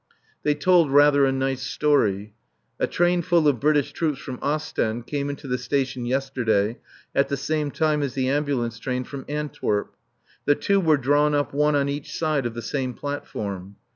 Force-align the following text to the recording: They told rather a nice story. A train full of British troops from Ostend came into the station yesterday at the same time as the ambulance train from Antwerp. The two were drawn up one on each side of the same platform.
They 0.41 0.55
told 0.55 0.89
rather 0.91 1.25
a 1.25 1.31
nice 1.31 1.61
story. 1.61 2.33
A 2.79 2.87
train 2.87 3.21
full 3.21 3.47
of 3.47 3.59
British 3.59 3.91
troops 3.91 4.19
from 4.19 4.39
Ostend 4.41 5.05
came 5.05 5.29
into 5.29 5.47
the 5.47 5.59
station 5.59 6.07
yesterday 6.07 6.79
at 7.13 7.29
the 7.29 7.37
same 7.37 7.69
time 7.69 8.01
as 8.01 8.15
the 8.15 8.27
ambulance 8.27 8.79
train 8.79 9.03
from 9.03 9.25
Antwerp. 9.29 9.95
The 10.45 10.55
two 10.55 10.79
were 10.79 10.97
drawn 10.97 11.35
up 11.35 11.53
one 11.53 11.75
on 11.75 11.87
each 11.87 12.17
side 12.17 12.47
of 12.47 12.55
the 12.55 12.63
same 12.63 12.95
platform. 12.95 13.75